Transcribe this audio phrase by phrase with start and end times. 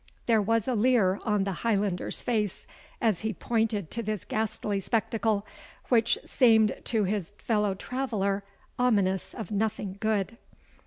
[0.25, 2.65] There was a leer on the Highlander's face,
[2.99, 5.45] as he pointed to this ghastly spectacle,
[5.89, 8.43] which seemed to his fellow traveller
[8.79, 10.39] ominous of nothing good.